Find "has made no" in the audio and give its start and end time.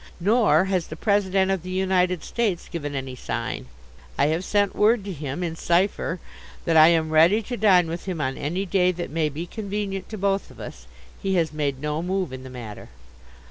11.35-12.01